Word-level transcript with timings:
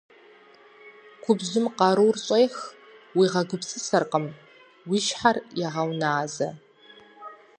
Губжьым 1.23 1.65
къарур 1.77 2.15
щӀех, 2.25 2.55
уигъэгупсысэркъым, 3.17 4.25
уи 4.89 4.99
щхьэр 5.05 5.37
егъэуназэ. 5.65 6.49